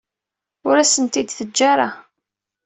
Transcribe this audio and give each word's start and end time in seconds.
Ur 0.67 0.75
asent-t-id-teǧǧa 0.77 1.65
ara. 1.73 1.87